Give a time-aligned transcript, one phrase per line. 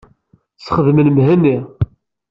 [0.57, 1.57] Sxedmen Mhenni.